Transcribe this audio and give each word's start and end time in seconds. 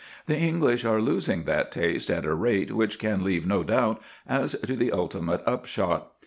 The 0.25 0.35
English 0.35 0.83
are 0.83 0.99
losing 0.99 1.43
that 1.43 1.71
taste 1.71 2.09
at 2.09 2.25
a 2.25 2.33
rate 2.33 2.71
which 2.71 2.97
can 2.97 3.23
leave 3.23 3.45
no 3.45 3.61
doubt 3.63 4.01
as 4.27 4.53
to 4.65 4.75
the 4.75 4.91
ultimate 4.91 5.43
upshot. 5.45 6.11